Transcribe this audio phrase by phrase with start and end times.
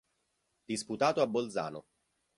[0.65, 1.85] Disputato a Bolzano.